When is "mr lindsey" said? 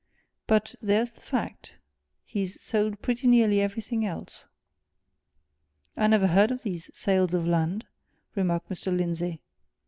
8.69-9.41